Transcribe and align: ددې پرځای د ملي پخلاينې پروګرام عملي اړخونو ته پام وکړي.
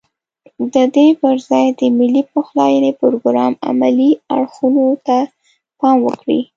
ددې 0.73 1.07
پرځای 1.21 1.65
د 1.79 1.81
ملي 1.97 2.23
پخلاينې 2.31 2.91
پروګرام 3.01 3.53
عملي 3.69 4.11
اړخونو 4.35 4.85
ته 5.05 5.17
پام 5.79 5.97
وکړي. 6.07 6.41